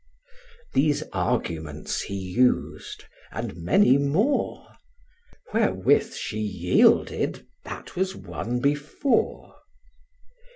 [0.73, 4.67] These arguments he us'd, and many more;
[5.53, 9.57] Wherewith she yielded, that was won before.